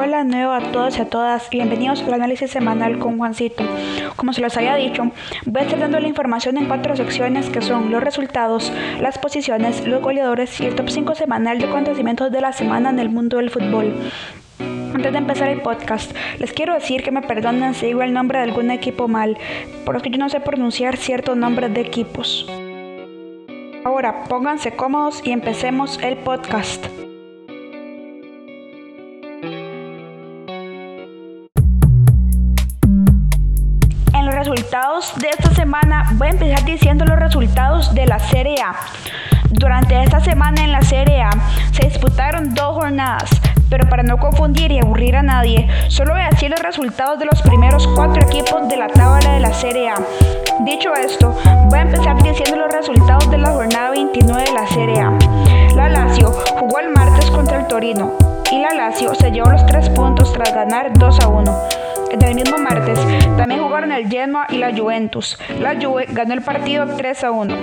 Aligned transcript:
Hola 0.00 0.22
nuevo 0.22 0.52
a 0.52 0.60
todos 0.60 0.96
y 0.96 1.00
a 1.00 1.10
todas, 1.10 1.50
bienvenidos 1.50 2.04
al 2.04 2.14
análisis 2.14 2.52
semanal 2.52 3.00
con 3.00 3.18
Juancito. 3.18 3.64
Como 4.14 4.32
se 4.32 4.40
los 4.40 4.56
había 4.56 4.76
dicho, 4.76 5.10
voy 5.44 5.60
a 5.60 5.64
estar 5.64 5.80
dando 5.80 5.98
la 5.98 6.06
información 6.06 6.56
en 6.56 6.66
cuatro 6.66 6.94
secciones 6.94 7.50
que 7.50 7.60
son 7.60 7.90
los 7.90 8.00
resultados, 8.00 8.72
las 9.00 9.18
posiciones, 9.18 9.84
los 9.88 10.00
goleadores 10.00 10.60
y 10.60 10.66
el 10.66 10.76
top 10.76 10.88
5 10.88 11.16
semanal 11.16 11.58
de 11.58 11.64
acontecimientos 11.64 12.30
de 12.30 12.40
la 12.40 12.52
semana 12.52 12.90
en 12.90 13.00
el 13.00 13.08
mundo 13.10 13.38
del 13.38 13.50
fútbol. 13.50 13.92
Antes 14.60 15.10
de 15.10 15.18
empezar 15.18 15.48
el 15.48 15.62
podcast, 15.62 16.12
les 16.38 16.52
quiero 16.52 16.74
decir 16.74 17.02
que 17.02 17.10
me 17.10 17.22
perdonen 17.22 17.74
si 17.74 17.86
digo 17.86 18.02
el 18.02 18.12
nombre 18.12 18.38
de 18.38 18.44
algún 18.44 18.70
equipo 18.70 19.08
mal, 19.08 19.36
porque 19.84 20.10
yo 20.10 20.18
no 20.18 20.28
sé 20.28 20.38
pronunciar 20.38 20.96
ciertos 20.96 21.36
nombres 21.36 21.74
de 21.74 21.80
equipos. 21.80 22.48
Ahora 23.84 24.22
pónganse 24.28 24.76
cómodos 24.76 25.22
y 25.24 25.32
empecemos 25.32 25.98
el 26.00 26.18
podcast. 26.18 26.86
Resultados 34.68 35.14
de 35.16 35.30
esta 35.30 35.54
semana, 35.54 36.04
voy 36.16 36.28
a 36.28 36.30
empezar 36.32 36.62
diciendo 36.62 37.06
los 37.06 37.18
resultados 37.18 37.94
de 37.94 38.06
la 38.06 38.18
Serie 38.18 38.56
A. 38.60 38.74
Durante 39.48 40.02
esta 40.02 40.20
semana 40.20 40.62
en 40.62 40.72
la 40.72 40.82
Serie 40.82 41.22
A 41.22 41.30
se 41.72 41.88
disputaron 41.88 42.54
dos 42.54 42.74
jornadas, 42.74 43.30
pero 43.70 43.88
para 43.88 44.02
no 44.02 44.18
confundir 44.18 44.70
y 44.70 44.78
aburrir 44.78 45.16
a 45.16 45.22
nadie, 45.22 45.66
solo 45.88 46.12
voy 46.12 46.20
a 46.20 46.28
decir 46.28 46.50
los 46.50 46.60
resultados 46.60 47.18
de 47.18 47.24
los 47.24 47.40
primeros 47.40 47.86
cuatro 47.94 48.22
equipos 48.22 48.68
de 48.68 48.76
la 48.76 48.88
tabla 48.88 49.32
de 49.32 49.40
la 49.40 49.54
Serie 49.54 49.88
A. 49.88 49.94
Dicho 50.60 50.90
esto, 50.94 51.34
voy 51.70 51.78
a 51.78 51.82
empezar 51.82 52.22
diciendo 52.22 52.56
los 52.56 52.70
resultados 52.70 53.30
de 53.30 53.38
la 53.38 53.50
jornada 53.50 53.92
29 53.92 54.42
de 54.42 54.52
la 54.52 54.66
Serie 54.66 55.00
A. 55.00 55.12
La 55.76 55.88
Lazio 55.88 56.30
jugó 56.58 56.78
el 56.80 56.90
martes 56.90 57.30
contra 57.30 57.60
el 57.60 57.66
Torino 57.68 58.12
y 58.52 58.60
la 58.60 58.74
Lazio 58.74 59.14
se 59.14 59.30
llevó 59.30 59.48
los 59.48 59.64
tres 59.64 59.88
puntos 59.88 60.30
tras 60.34 60.52
ganar 60.52 60.92
2 60.92 61.20
a 61.20 61.28
1 61.28 61.58
el 62.28 62.34
mismo 62.34 62.58
martes 62.58 62.98
también 63.36 63.57
el 63.98 64.08
Genoa 64.08 64.46
y 64.48 64.58
la 64.58 64.76
Juventus. 64.76 65.38
La 65.60 65.74
Juve 65.80 66.06
ganó 66.10 66.34
el 66.34 66.42
partido 66.42 66.86
3 66.96 67.24
a 67.24 67.30
1. 67.32 67.56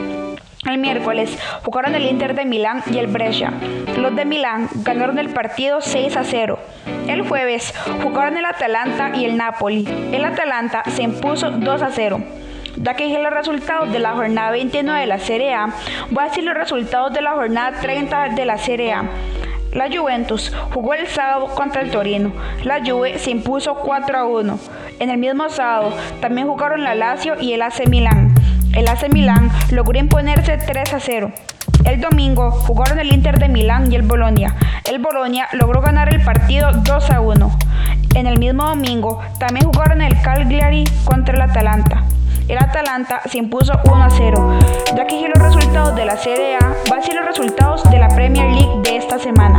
El 0.65 0.77
miércoles 0.79 1.37
jugaron 1.63 1.95
el 1.95 2.05
Inter 2.05 2.35
de 2.35 2.43
Milán 2.43 2.83
y 2.91 2.97
el 2.97 3.07
Brescia. 3.07 3.53
Los 3.97 4.15
de 4.15 4.25
Milán 4.25 4.67
ganaron 4.83 5.19
el 5.19 5.29
partido 5.29 5.79
6 5.79 6.17
a 6.17 6.23
0. 6.23 6.59
El 7.07 7.21
jueves 7.21 7.73
jugaron 8.01 8.35
el 8.37 8.45
Atalanta 8.45 9.11
y 9.15 9.25
el 9.25 9.37
Napoli. 9.37 9.87
El 10.11 10.25
Atalanta 10.25 10.83
se 10.89 11.03
impuso 11.03 11.51
2 11.51 11.81
a 11.81 11.91
0. 11.91 12.19
Ya 12.77 12.95
que 12.95 13.05
dije 13.05 13.19
los 13.19 13.31
resultados 13.31 13.91
de 13.93 13.99
la 13.99 14.13
jornada 14.13 14.51
29 14.51 14.99
de 14.99 15.07
la 15.07 15.19
Serie 15.19 15.53
A, 15.53 15.69
voy 16.09 16.23
a 16.23 16.27
decir 16.27 16.43
los 16.43 16.55
resultados 16.55 17.13
de 17.13 17.21
la 17.21 17.31
jornada 17.31 17.79
30 17.79 18.29
de 18.29 18.45
la 18.45 18.57
Serie 18.57 18.91
A. 18.91 19.05
La 19.75 19.89
Juventus 19.91 20.53
jugó 20.73 20.93
el 20.93 21.05
sábado 21.05 21.47
contra 21.53 21.81
el 21.81 21.91
Torino. 21.91 22.31
La 22.63 22.79
Juve 22.79 23.19
se 23.19 23.31
impuso 23.31 23.75
4 23.75 24.17
a 24.17 24.23
1. 24.23 24.57
En 24.99 25.09
el 25.09 25.17
mismo 25.17 25.49
sábado 25.49 25.93
también 26.21 26.47
jugaron 26.47 26.85
la 26.85 26.95
Lazio 26.95 27.35
y 27.41 27.51
el 27.51 27.61
AC 27.61 27.85
Milán. 27.89 28.33
El 28.73 28.87
AC 28.87 29.09
Milán 29.11 29.51
logró 29.71 29.99
imponerse 29.99 30.57
3 30.57 30.93
a 30.93 30.99
0. 31.01 31.29
El 31.83 31.99
domingo 31.99 32.51
jugaron 32.51 32.99
el 33.01 33.11
Inter 33.11 33.37
de 33.37 33.49
Milán 33.49 33.91
y 33.91 33.97
el 33.97 34.03
Bolonia. 34.03 34.55
El 34.89 34.99
Bolonia 34.99 35.49
logró 35.51 35.81
ganar 35.81 36.07
el 36.07 36.23
partido 36.23 36.71
2 36.71 37.11
a 37.11 37.19
1. 37.19 37.59
En 38.15 38.27
el 38.27 38.39
mismo 38.39 38.63
domingo 38.63 39.19
también 39.39 39.65
jugaron 39.65 40.01
el 40.01 40.21
Cagliari 40.21 40.85
contra 41.03 41.35
el 41.35 41.41
Atalanta. 41.41 42.04
El 42.47 42.59
Atalanta 42.59 43.21
se 43.25 43.39
impuso 43.39 43.73
1 43.85 44.03
a 44.03 44.09
0. 44.09 44.59
Ya 44.95 45.07
que 45.07 45.27
los 45.27 45.43
resultados 45.43 45.95
de 45.95 46.05
la 46.05 46.15
Serie 46.15 46.57
A, 46.57 46.73
va 46.91 46.97
a 46.97 47.01
ser 47.01 47.15
los 47.15 47.25
resultados 47.25 47.83
de 47.89 47.97
la 47.97 48.07
Premier 48.09 48.51
League 48.51 48.81
de 48.83 48.97
esta 48.97 49.17
semana. 49.17 49.57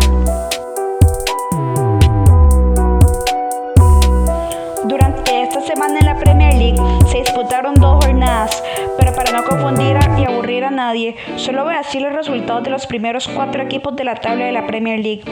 Durante 4.84 5.42
esta 5.42 5.60
semana 5.62 5.98
en 5.98 6.06
la 6.06 6.16
Premier 6.16 6.54
League 6.54 6.80
se 7.10 7.18
disputaron 7.18 7.74
dos 7.74 8.04
jornadas, 8.04 8.62
pero 8.96 9.12
para 9.14 9.32
no 9.32 9.44
confundir 9.44 9.96
aburrir 9.96 10.25
a 10.66 10.70
nadie, 10.70 11.16
solo 11.36 11.64
voy 11.64 11.74
a 11.74 11.78
decir 11.78 12.02
los 12.02 12.12
resultados 12.12 12.64
de 12.64 12.70
los 12.70 12.86
primeros 12.86 13.28
cuatro 13.28 13.62
equipos 13.62 13.96
de 13.96 14.04
la 14.04 14.16
tabla 14.16 14.44
de 14.46 14.52
la 14.52 14.66
Premier 14.66 15.00
League. 15.00 15.22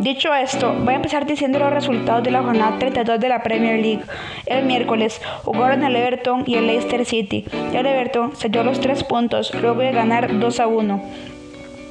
Dicho 0.00 0.34
esto, 0.34 0.74
voy 0.84 0.94
a 0.94 0.96
empezar 0.96 1.26
diciendo 1.26 1.58
los 1.58 1.72
resultados 1.72 2.22
de 2.22 2.30
la 2.30 2.42
jornada 2.42 2.78
32 2.78 3.20
de 3.20 3.28
la 3.28 3.42
Premier 3.42 3.80
League. 3.80 4.02
El 4.46 4.64
miércoles 4.64 5.20
jugaron 5.44 5.82
el 5.84 5.96
Everton 5.96 6.44
y 6.46 6.54
el 6.54 6.66
Leicester 6.66 7.04
City. 7.04 7.44
El 7.72 7.86
Everton 7.86 8.34
se 8.36 8.48
dio 8.48 8.64
los 8.64 8.80
tres 8.80 9.04
puntos 9.04 9.54
luego 9.54 9.80
de 9.80 9.92
ganar 9.92 10.38
2 10.38 10.60
a 10.60 10.66
1. 10.66 11.02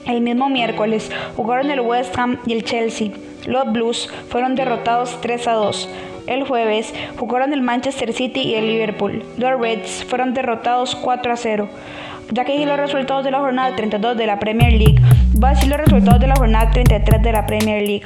El 0.08 0.22
mismo 0.22 0.50
miércoles 0.50 1.12
jugaron 1.36 1.70
el 1.72 1.82
West 1.82 2.18
Ham 2.18 2.40
y 2.46 2.54
el 2.54 2.64
Chelsea. 2.64 3.12
Los 3.46 3.72
Blues 3.72 4.10
fueron 4.30 4.56
derrotados 4.56 5.20
3 5.22 5.48
a 5.48 5.54
2. 5.54 5.90
El 6.28 6.44
jueves 6.44 6.94
jugaron 7.18 7.54
el 7.54 7.62
Manchester 7.62 8.14
City 8.14 8.42
y 8.42 8.56
el 8.56 8.68
Liverpool. 8.68 9.24
Los 9.38 9.60
Reds 9.60 10.04
fueron 10.06 10.34
derrotados 10.34 10.96
4 10.96 11.34
a 11.34 11.36
0. 11.36 11.70
Ya 12.32 12.46
que 12.46 12.66
los 12.66 12.78
resultados 12.78 13.26
de 13.26 13.32
la 13.32 13.40
jornada 13.40 13.76
32 13.76 14.16
de 14.16 14.26
la 14.26 14.40
Premier 14.40 14.72
League, 14.72 15.02
va 15.44 15.50
a 15.50 15.54
decir 15.54 15.68
los 15.68 15.80
resultados 15.80 16.22
de 16.22 16.28
la 16.28 16.36
jornada 16.36 16.72
33 16.72 17.22
de 17.22 17.32
la 17.34 17.46
Premier 17.46 17.86
League. 17.86 18.04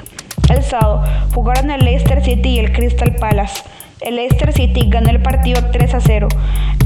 El 0.48 0.62
sábado 0.64 1.04
jugaron 1.32 1.70
el 1.70 1.84
Leicester 1.84 2.24
City 2.24 2.48
y 2.50 2.58
el 2.58 2.72
Crystal 2.72 3.14
Palace. 3.14 3.62
El 4.00 4.16
Leicester 4.16 4.52
City 4.52 4.88
ganó 4.88 5.10
el 5.10 5.22
partido 5.22 5.70
3 5.70 5.94
a 5.94 6.00
0. 6.00 6.28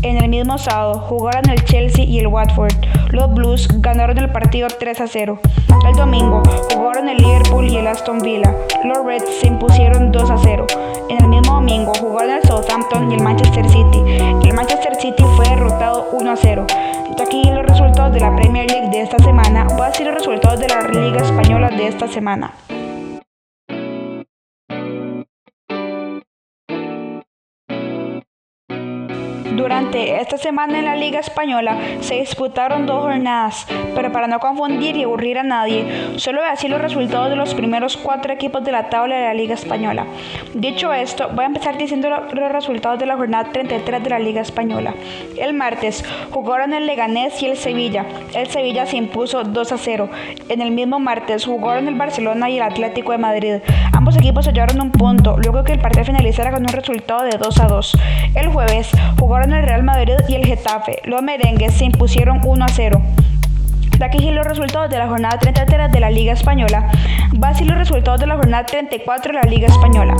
En 0.03 0.17
el 0.17 0.31
mismo 0.31 0.57
sábado 0.57 0.99
jugaron 0.99 1.51
el 1.51 1.63
Chelsea 1.65 2.05
y 2.05 2.21
el 2.21 2.29
Watford. 2.29 2.73
Los 3.11 3.35
Blues 3.35 3.69
ganaron 3.83 4.17
el 4.17 4.31
partido 4.31 4.69
3 4.69 4.99
a 5.03 5.07
0. 5.07 5.39
El 5.87 5.95
domingo 5.95 6.43
jugaron 6.75 7.11
el 7.11 7.19
Liverpool 7.19 7.69
y 7.69 7.77
el 7.77 7.87
Aston 7.87 8.19
Villa. 8.21 8.55
Los 8.83 9.05
Reds 9.05 9.29
se 9.41 9.49
impusieron 9.49 10.11
2 10.11 10.31
a 10.31 10.39
0. 10.39 10.67
En 11.11 11.23
el 11.23 11.29
mismo 11.29 11.55
domingo 11.55 11.93
jugaron 12.01 12.31
el 12.37 12.43
Southampton 12.45 13.11
y 13.11 13.15
el 13.17 13.23
Manchester 13.23 13.69
City. 13.69 14.03
El 14.43 14.55
Manchester 14.55 14.97
City 14.97 15.23
fue 15.37 15.47
derrotado 15.47 16.09
1 16.13 16.31
a 16.31 16.37
0. 16.37 16.67
Y 17.19 17.23
aquí 17.23 17.51
los 17.51 17.67
resultados 17.67 18.15
de 18.15 18.21
la 18.21 18.35
Premier 18.35 18.71
League 18.71 18.89
de 18.91 19.03
esta 19.03 19.19
semana. 19.19 19.65
Voy 19.65 19.83
a 19.83 19.91
decir 19.91 20.07
los 20.07 20.15
resultados 20.15 20.61
de 20.61 20.69
la 20.69 20.81
Liga 20.81 21.21
Española 21.23 21.69
de 21.69 21.89
esta 21.89 22.09
semana. 22.09 22.53
Durante 29.61 30.19
esta 30.19 30.39
semana 30.39 30.79
en 30.79 30.87
la 30.87 30.97
Liga 30.97 31.21
Española 31.21 31.77
se 32.01 32.15
disputaron 32.15 32.87
dos 32.87 33.03
jornadas, 33.03 33.67
pero 33.95 34.11
para 34.11 34.27
no 34.27 34.41
confundir 34.41 34.97
y 34.97 35.03
aburrir 35.03 35.37
a 35.37 35.43
nadie, 35.43 36.17
solo 36.17 36.39
voy 36.39 36.49
a 36.49 36.53
decir 36.53 36.71
los 36.71 36.81
resultados 36.81 37.29
de 37.29 37.37
los 37.37 37.55
primeros 37.55 37.99
cuatro 37.99 38.33
equipos 38.33 38.65
de 38.65 38.73
la 38.73 38.89
tabla 38.89 39.17
de 39.17 39.25
la 39.25 39.35
Liga 39.35 39.53
Española. 39.53 40.07
Dicho 40.55 40.95
esto, 40.95 41.29
voy 41.35 41.45
a 41.45 41.49
empezar 41.49 41.77
diciendo 41.77 42.09
los 42.09 42.53
resultados 42.53 42.99
de 42.99 43.05
la 43.05 43.19
jornada 43.19 43.53
33 43.53 44.03
de 44.03 44.09
la 44.09 44.19
Liga 44.19 44.41
Española. 44.41 44.95
El 45.37 45.53
martes 45.53 46.07
jugaron 46.31 46.73
el 46.73 46.87
Leganés 46.87 47.43
y 47.43 47.47
el 47.47 47.59
Sevilla. 47.59 48.07
El 48.33 48.49
Sevilla 48.49 48.87
se 48.87 48.97
impuso 48.97 49.45
2 49.45 49.73
a 49.73 49.77
0. 49.77 50.09
En 50.49 50.63
el 50.63 50.71
mismo 50.71 51.01
martes 51.01 51.45
jugaron 51.45 51.87
el 51.87 51.97
Barcelona 51.97 52.49
y 52.49 52.57
el 52.57 52.63
Atlético 52.63 53.13
de 53.13 53.19
Madrid. 53.19 53.57
Ambos 53.93 54.17
equipos 54.17 54.47
se 54.47 54.53
llevaron 54.53 54.81
un 54.81 54.91
punto, 54.91 55.37
luego 55.37 55.65
que 55.65 55.75
el 55.75 55.81
partido 55.81 56.07
finalizara 56.07 56.51
con 56.51 56.63
un 56.63 56.73
resultado 56.73 57.25
de 57.25 57.37
2 57.37 57.61
a 57.61 57.67
2. 57.67 57.99
El 58.35 58.49
jueves 58.49 58.91
jugaron 59.19 59.50
el 59.55 59.65
Real 59.65 59.83
Madrid 59.83 60.15
y 60.29 60.35
el 60.35 60.47
Getafe. 60.47 61.01
Los 61.05 61.23
merengues 61.23 61.75
se 61.75 61.85
impusieron 61.85 62.41
1 62.45 62.65
a 62.65 62.69
0. 62.69 63.01
Aquí 64.03 64.31
los 64.31 64.47
resultados 64.47 64.89
de 64.89 64.97
la 64.97 65.09
jornada 65.09 65.39
33 65.39 65.93
de 65.93 66.01
la 66.01 66.11
Liga 66.11 66.33
Española. 66.33 66.91
Ser 67.55 67.67
los 67.67 67.77
resultados 67.77 68.19
de 68.19 68.27
la 68.27 68.37
jornada 68.37 68.65
34 68.65 69.33
de 69.33 69.39
la 69.39 69.49
Liga 69.49 69.67
Española. 69.67 70.17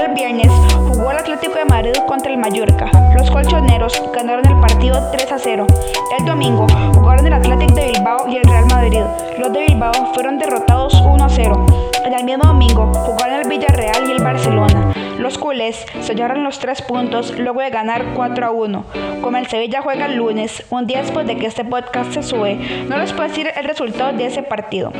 El 0.00 0.14
viernes 0.14 0.48
jugó 0.76 1.10
el 1.10 1.18
Atlético 1.18 1.54
de 1.54 1.64
Madrid 1.64 1.92
contra 2.06 2.30
el 2.30 2.38
Mallorca. 2.38 2.88
Los 3.16 3.30
colchoneros 3.30 4.00
ganaron 4.14 4.46
el 4.46 4.60
partido 4.60 5.10
3 5.10 5.32
a 5.32 5.38
0. 5.38 5.66
El 6.18 6.24
domingo 6.24 6.66
jugaron 6.94 7.26
el 7.26 7.32
Atlético 7.32 7.74
de 7.74 7.92
Bilbao 7.92 8.28
y 8.28 8.36
el 8.36 8.44
Real 8.44 8.66
Madrid. 8.66 9.02
Los 9.38 9.52
de 9.52 9.66
Bilbao 9.66 9.92
fueron 10.14 10.38
derrotados 10.38 10.94
1 10.94 11.24
a 11.24 11.28
0. 11.28 11.66
En 12.04 12.14
el 12.14 12.24
mismo 12.24 12.44
domingo 12.44 12.92
jugaron 12.94 13.40
el 13.40 13.48
Villarreal 13.48 14.08
y 14.08 14.12
el 14.12 14.22
Barcelona. 14.22 14.92
Los 15.26 15.38
culés 15.38 15.84
sellaron 16.02 16.44
los 16.44 16.60
tres 16.60 16.82
puntos 16.82 17.36
luego 17.36 17.60
de 17.60 17.70
ganar 17.70 18.14
4 18.14 18.46
a 18.46 18.50
1. 18.52 18.84
Como 19.22 19.36
el 19.36 19.48
Sevilla 19.48 19.82
juega 19.82 20.06
el 20.06 20.14
lunes, 20.14 20.62
un 20.70 20.86
día 20.86 21.02
después 21.02 21.26
de 21.26 21.36
que 21.36 21.46
este 21.46 21.64
podcast 21.64 22.12
se 22.12 22.22
sube, 22.22 22.54
no 22.88 22.96
les 22.96 23.12
puedo 23.12 23.28
decir 23.28 23.50
el 23.56 23.64
resultado 23.64 24.16
de 24.16 24.26
ese 24.26 24.44
partido. 24.44 24.92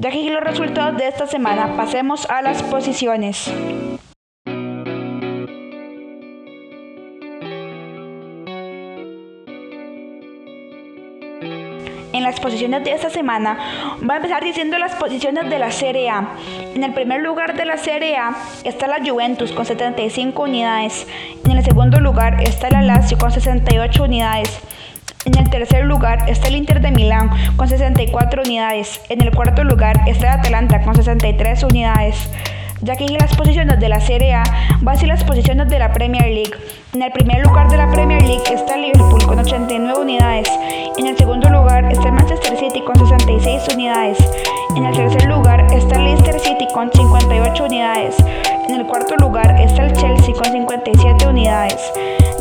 Ya 0.00 0.10
que 0.10 0.30
los 0.30 0.42
resultados 0.42 0.96
de 0.96 1.06
esta 1.06 1.28
semana, 1.28 1.76
pasemos 1.76 2.28
a 2.28 2.42
las 2.42 2.60
posiciones. 2.64 3.52
Las 12.28 12.40
posiciones 12.40 12.84
de 12.84 12.92
esta 12.92 13.08
semana, 13.08 13.58
voy 14.02 14.12
a 14.12 14.16
empezar 14.16 14.44
diciendo 14.44 14.76
las 14.78 14.94
posiciones 14.96 15.48
de 15.48 15.58
la 15.58 15.70
Serie 15.70 16.10
A. 16.10 16.28
En 16.74 16.84
el 16.84 16.92
primer 16.92 17.22
lugar 17.22 17.56
de 17.56 17.64
la 17.64 17.78
Serie 17.78 18.18
A 18.18 18.36
está 18.64 18.86
la 18.86 18.98
Juventus 18.98 19.52
con 19.52 19.64
75 19.64 20.42
unidades. 20.42 21.06
En 21.46 21.52
el 21.52 21.64
segundo 21.64 22.00
lugar 22.00 22.42
está 22.42 22.68
la 22.68 22.82
Lazio 22.82 23.16
con 23.16 23.32
68 23.32 24.02
unidades. 24.02 24.60
En 25.24 25.38
el 25.38 25.48
tercer 25.48 25.86
lugar 25.86 26.28
está 26.28 26.48
el 26.48 26.56
Inter 26.56 26.82
de 26.82 26.90
Milán 26.90 27.30
con 27.56 27.66
64 27.66 28.42
unidades. 28.42 29.00
En 29.08 29.22
el 29.22 29.30
cuarto 29.30 29.64
lugar 29.64 29.98
está 30.06 30.34
el 30.34 30.40
Atalanta 30.40 30.82
con 30.82 30.94
63 30.94 31.62
unidades. 31.62 32.28
Ya 32.82 32.96
que 32.96 33.06
las 33.08 33.34
posiciones 33.36 33.80
de 33.80 33.88
la 33.88 34.00
Serie 34.00 34.34
A 34.34 34.44
va 34.86 34.92
a 34.92 34.96
ser 34.96 35.08
las 35.08 35.24
posiciones 35.24 35.68
de 35.68 35.78
la 35.78 35.92
Premier 35.92 36.24
League. 36.24 36.52
En 36.94 37.02
el 37.02 37.12
primer 37.12 37.44
lugar 37.46 37.68
de 37.70 37.76
la 37.76 37.90
Premier 37.90 38.22
League 38.22 38.42
está 38.52 38.76
Liverpool 38.76 39.24
con 39.26 39.38
89 39.38 40.00
unidades. 40.00 40.48
En 40.96 41.06
el 41.06 41.16
segundo 41.16 41.48
lugar 41.48 41.90
está 41.90 42.08
el 42.08 42.12
Manchester 42.12 42.56
City 42.56 42.82
con 42.82 42.96
66 42.96 43.74
unidades. 43.74 44.18
En 44.76 44.84
el 44.84 44.96
tercer 44.96 45.28
lugar 45.28 45.66
está 45.72 45.96
el 45.96 46.04
Leicester 46.04 46.38
City 46.40 46.66
con 46.72 46.90
58 46.92 47.64
unidades. 47.64 48.16
En 48.68 48.74
el 48.76 48.86
cuarto 48.86 49.16
lugar 49.16 49.60
está 49.60 49.84
el 49.84 49.92
Chelsea 49.94 50.34
con 50.34 50.52
57 50.52 51.26
unidades 51.26 51.80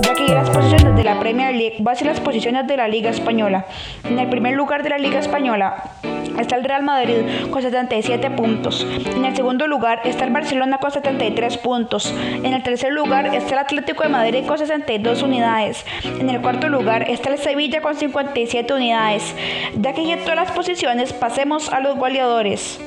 ya 0.01 0.13
que 0.13 0.33
las 0.33 0.50
posiciones 0.50 0.95
de 0.95 1.04
la 1.04 1.19
Premier 1.19 1.54
League 1.56 1.83
va 1.86 1.92
a 1.92 1.95
ser 1.95 2.07
las 2.07 2.19
posiciones 2.19 2.68
de 2.68 2.78
la 2.78 2.88
Liga 2.88 3.10
Española. 3.10 3.66
En 4.04 4.19
el 4.19 4.30
primer 4.30 4.54
lugar 4.54 4.83
de 4.83 4.90
la 4.90 4.98
Liga 4.98 5.19
Española 5.19 5.83
está 6.39 6.56
el 6.56 6.63
Real 6.63 6.84
Madrid 6.84 7.50
con 7.51 7.62
77 7.62 8.31
puntos. 8.31 8.86
En 9.16 9.25
el 9.25 9.36
segundo 9.36 9.68
lugar 9.68 10.01
está 10.04 10.25
el 10.25 10.31
Barcelona 10.31 10.78
con 10.78 10.92
73 10.92 11.57
puntos. 11.57 12.13
En 12.44 12.54
el 12.54 12.63
tercer 12.63 12.92
lugar 12.92 13.34
está 13.36 13.54
el 13.54 13.60
Atlético 13.60 14.04
de 14.04 14.10
Madrid 14.10 14.45
con 14.45 14.57
62 14.57 15.22
unidades. 15.24 15.86
En 16.04 16.30
el 16.30 16.42
cuarto 16.42 16.69
lugar 16.69 17.10
está 17.10 17.30
el 17.30 17.38
Sevilla 17.38 17.81
con 17.81 17.95
57 17.95 18.74
unidades. 18.74 19.36
Ya 19.80 19.94
que 19.94 20.12
en 20.12 20.19
todas 20.19 20.36
las 20.36 20.51
posiciones 20.51 21.13
pasemos 21.13 21.72
a 21.72 21.80
los 21.80 21.98
goleadores. 21.98 22.80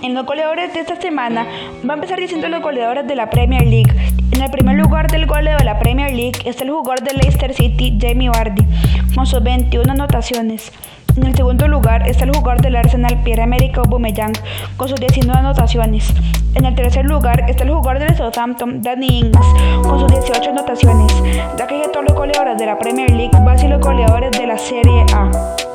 En 0.00 0.14
los 0.14 0.24
goleadores 0.24 0.72
de 0.72 0.80
esta 0.80 0.96
semana 0.96 1.46
va 1.86 1.92
a 1.92 1.96
empezar 1.96 2.18
diciendo 2.18 2.48
los 2.48 2.62
goleadores 2.62 3.06
de 3.06 3.14
la 3.14 3.28
Premier 3.28 3.66
League. 3.66 4.07
En 4.32 4.42
el 4.42 4.50
primer 4.50 4.76
lugar 4.76 5.10
del 5.10 5.26
goleo 5.26 5.56
de 5.58 5.64
la 5.64 5.78
Premier 5.78 6.10
League 6.12 6.38
está 6.44 6.64
el 6.64 6.70
jugador 6.70 7.02
de 7.02 7.14
Leicester 7.14 7.54
City, 7.54 7.98
Jamie 8.00 8.28
Vardy, 8.28 8.66
con 9.14 9.26
sus 9.26 9.42
21 9.42 9.90
anotaciones. 9.90 10.70
En 11.16 11.26
el 11.26 11.34
segundo 11.34 11.66
lugar 11.66 12.08
está 12.08 12.24
el 12.24 12.32
jugador 12.32 12.60
del 12.60 12.76
Arsenal, 12.76 13.22
Pierre-Emerick 13.24 13.76
Aubameyang, 13.78 14.34
con 14.76 14.88
sus 14.88 15.00
19 15.00 15.38
anotaciones. 15.38 16.12
En 16.54 16.64
el 16.64 16.74
tercer 16.74 17.06
lugar 17.06 17.44
está 17.48 17.64
el 17.64 17.70
jugador 17.70 17.98
del 18.00 18.16
Southampton, 18.16 18.82
Danny 18.82 19.20
Ings, 19.20 19.38
con 19.82 19.98
sus 19.98 20.08
18 20.08 20.50
anotaciones. 20.50 21.12
Ya 21.58 21.66
que 21.66 21.82
todos 21.92 22.06
los 22.06 22.16
goleadores 22.16 22.58
de 22.58 22.66
la 22.66 22.78
Premier 22.78 23.10
League 23.10 23.32
van 23.32 23.48
a 23.48 23.58
ser 23.58 23.70
los 23.70 23.80
goleadores 23.80 24.30
de 24.32 24.46
la. 24.46 24.58
Serie 24.58 25.06
A 25.14 25.67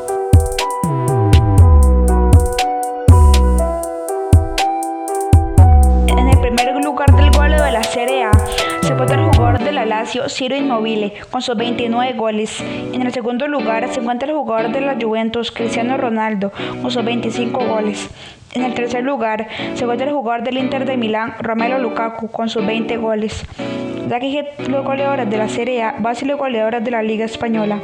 de 9.73 9.79
la 9.79 9.85
Lazio, 9.87 10.29
Ciro 10.29 10.55
Immobile, 10.55 11.13
con 11.31 11.41
sus 11.41 11.57
29 11.57 12.13
goles. 12.13 12.61
En 12.93 13.01
el 13.01 13.11
segundo 13.11 13.47
lugar 13.47 13.91
se 13.91 14.01
encuentra 14.01 14.29
el 14.29 14.35
jugador 14.35 14.71
de 14.71 14.81
la 14.81 14.95
Juventus, 15.01 15.51
Cristiano 15.51 15.97
Ronaldo, 15.97 16.51
con 16.81 16.91
sus 16.91 17.03
25 17.03 17.65
goles. 17.65 18.07
En 18.53 18.63
el 18.63 18.75
tercer 18.75 19.03
lugar 19.03 19.47
se 19.73 19.83
encuentra 19.83 20.07
el 20.07 20.13
jugador 20.13 20.43
del 20.43 20.59
Inter 20.59 20.85
de 20.85 20.95
Milán, 20.95 21.33
Romelu 21.39 21.79
Lukaku, 21.79 22.29
con 22.29 22.49
sus 22.49 22.63
20 22.63 22.97
goles 22.97 23.43
ya 24.09 24.19
que 24.19 24.45
los 24.69 24.85
goleadores 24.85 25.29
de 25.29 25.37
la 25.37 25.49
Serie 25.49 25.83
A 25.83 25.95
a 26.03 26.15
ser 26.15 26.27
los 26.27 26.37
goleadores 26.37 26.83
de 26.83 26.91
la 26.91 27.01
Liga 27.01 27.25
Española. 27.25 27.79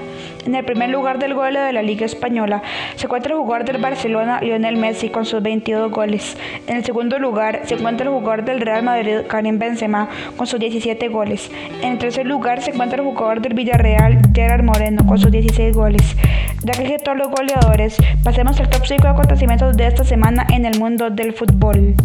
En 0.46 0.56
el 0.56 0.64
primer 0.66 0.90
lugar 0.90 1.20
del 1.20 1.34
goleo 1.34 1.64
de 1.64 1.74
la 1.74 1.82
Liga 1.82 2.06
Española 2.06 2.62
se 2.96 3.06
encuentra 3.06 3.34
el 3.34 3.40
jugador 3.40 3.66
del 3.66 3.82
Barcelona, 3.82 4.40
Lionel 4.42 4.78
Messi, 4.78 5.10
con 5.10 5.26
sus 5.26 5.42
22 5.42 5.92
goles. 5.92 6.38
En 6.68 6.78
el 6.78 6.86
segundo 6.86 7.20
lugar 7.20 7.62
se 7.66 7.76
encuentra 7.76 8.08
el 8.08 8.14
jugador 8.14 8.46
del 8.46 8.62
Real 8.62 8.84
Madrid, 8.84 9.22
Karim 9.28 9.60
Benzema, 9.60 10.10
con 10.38 10.48
sus 10.48 10.60
17 10.60 11.08
goles. 11.10 11.50
En 11.82 11.94
el 11.94 11.98
tercer 11.98 12.26
lugar 12.26 12.62
se 12.62 12.72
encuentra 12.72 13.00
el 13.00 13.06
jugador 13.06 13.42
del 13.42 13.54
Villarreal, 13.54 14.20
Gerard 14.34 14.64
Moreno, 14.64 15.06
con 15.06 15.18
sus 15.18 15.32
16 15.32 15.76
goles. 15.76 16.16
Ya 16.64 16.74
que 16.74 17.00
todos 17.00 17.18
los 17.18 17.30
goleadores, 17.30 17.98
pasemos 18.24 18.60
al 18.60 18.70
top 18.70 18.86
5 18.86 19.04
de 19.04 19.10
acontecimientos 19.10 19.78
de 19.78 19.88
esta 19.88 20.04
semana 20.04 20.46
en 20.52 20.66
el 20.66 20.78
mundo 20.80 21.10
del 21.10 21.34
fútbol. 21.34 21.96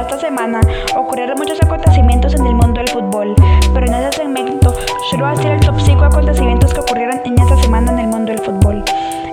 Esta 0.00 0.18
semana 0.18 0.60
ocurrieron 0.96 1.36
muchos 1.38 1.62
acontecimientos 1.62 2.34
en 2.34 2.46
el 2.46 2.54
mundo 2.54 2.80
del 2.80 2.88
fútbol, 2.88 3.34
pero 3.74 3.86
en 3.86 3.94
este 3.94 4.18
segmento 4.18 4.74
solo 5.10 5.24
va 5.24 5.32
a 5.32 5.36
ser 5.36 5.52
el 5.52 5.60
top 5.60 5.80
5 5.80 6.04
acontecimientos 6.04 6.72
que 6.72 6.80
ocurrieron 6.80 7.20
en 7.24 7.38
esta 7.38 7.56
semana 7.58 7.92
en 7.92 7.98
el 7.98 8.06
mundo 8.06 8.32
del 8.32 8.40
fútbol. 8.40 8.84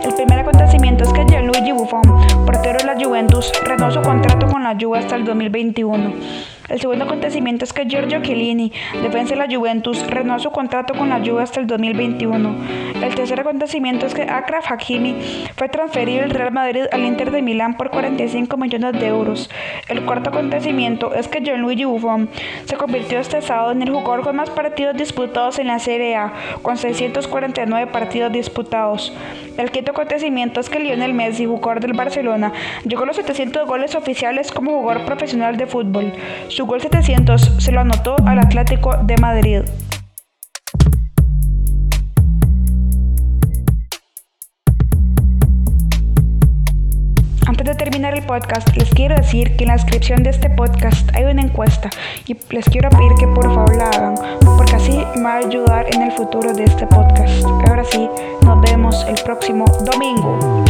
El 0.03 0.13
primer 0.13 0.39
acontecimiento 0.39 1.03
es 1.03 1.13
que 1.13 1.25
Gianluigi 1.25 1.71
Buffon, 1.71 2.01
portero 2.45 2.79
de 2.79 2.85
la 2.85 2.95
Juventus, 3.01 3.51
renovó 3.63 3.91
su 3.91 4.01
contrato 4.01 4.47
con 4.47 4.63
la 4.63 4.75
Juve 4.79 4.99
hasta 4.99 5.15
el 5.15 5.25
2021. 5.25 6.58
El 6.69 6.79
segundo 6.79 7.05
acontecimiento 7.05 7.65
es 7.65 7.73
que 7.73 7.85
Giorgio 7.85 8.21
Chiellini, 8.21 8.71
defensa 9.01 9.35
de 9.35 9.47
la 9.47 9.53
Juventus, 9.53 10.05
renovó 10.07 10.39
su 10.39 10.51
contrato 10.51 10.93
con 10.93 11.09
la 11.09 11.19
Juve 11.19 11.41
hasta 11.41 11.59
el 11.59 11.67
2021. 11.67 12.55
El 13.01 13.15
tercer 13.15 13.39
acontecimiento 13.39 14.05
es 14.05 14.13
que 14.13 14.23
Akraf 14.23 14.71
Hakimi 14.71 15.15
fue 15.55 15.67
transferido 15.69 16.21
del 16.21 16.31
Real 16.31 16.51
Madrid 16.51 16.83
al 16.91 17.03
Inter 17.05 17.31
de 17.31 17.41
Milán 17.41 17.75
por 17.75 17.89
45 17.89 18.55
millones 18.57 18.99
de 18.99 19.07
euros. 19.07 19.49
El 19.87 20.05
cuarto 20.05 20.29
acontecimiento 20.29 21.15
es 21.15 21.27
que 21.27 21.41
Gianluigi 21.41 21.85
Buffon 21.85 22.29
se 22.65 22.75
convirtió 22.75 23.19
este 23.19 23.41
sábado 23.41 23.71
en 23.71 23.81
el 23.81 23.89
jugador 23.89 24.21
con 24.21 24.35
más 24.35 24.49
partidos 24.49 24.95
disputados 24.95 25.57
en 25.57 25.67
la 25.67 25.79
Serie 25.79 26.15
A, 26.15 26.33
con 26.61 26.77
649 26.77 27.91
partidos 27.91 28.31
disputados. 28.31 29.11
El 29.57 29.71
quinto 29.71 29.91
acontecimiento 29.91 30.59
es 30.59 30.69
que 30.69 30.79
Lionel 30.79 31.13
Messi, 31.13 31.45
jugador 31.45 31.81
del 31.81 31.93
Barcelona, 31.93 32.53
llegó 32.85 33.03
a 33.03 33.07
los 33.07 33.15
700 33.15 33.67
goles 33.67 33.95
oficiales 33.95 34.51
como 34.51 34.79
jugador 34.79 35.05
profesional 35.05 35.57
de 35.57 35.67
fútbol. 35.67 36.13
Su 36.47 36.65
gol 36.65 36.81
700 36.81 37.55
se 37.57 37.71
lo 37.71 37.81
anotó 37.81 38.15
al 38.25 38.39
Atlético 38.39 38.97
de 39.03 39.17
Madrid. 39.17 39.61
Terminar 47.99 48.17
el 48.17 48.25
podcast, 48.25 48.77
les 48.77 48.89
quiero 48.91 49.13
decir 49.13 49.57
que 49.57 49.65
en 49.65 49.67
la 49.67 49.73
descripción 49.73 50.23
de 50.23 50.29
este 50.29 50.49
podcast 50.49 51.13
hay 51.13 51.25
una 51.25 51.41
encuesta 51.41 51.89
y 52.27 52.37
les 52.49 52.63
quiero 52.69 52.89
pedir 52.89 53.11
que 53.19 53.27
por 53.27 53.53
favor 53.53 53.75
la 53.75 53.89
hagan, 53.89 54.15
porque 54.57 54.75
así 54.77 55.03
me 55.17 55.23
va 55.23 55.33
a 55.33 55.37
ayudar 55.39 55.85
en 55.93 56.03
el 56.03 56.11
futuro 56.13 56.53
de 56.53 56.63
este 56.63 56.87
podcast. 56.87 57.43
Ahora 57.67 57.83
sí, 57.83 58.09
nos 58.41 58.61
vemos 58.61 59.05
el 59.05 59.21
próximo 59.25 59.65
domingo. 59.83 60.68